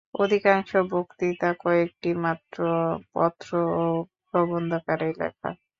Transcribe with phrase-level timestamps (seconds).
[0.15, 2.57] অধিকাংশই বক্তৃতা, কয়েকটি মাত্র
[3.13, 3.49] পত্র
[3.77, 3.83] ও
[4.27, 5.49] প্রবন্ধাকারে লেখা।